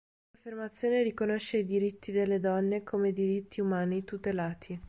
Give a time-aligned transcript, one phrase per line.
[0.31, 4.79] Questa affermazione riconosce i diritti delle donne come diritti umani tutelati.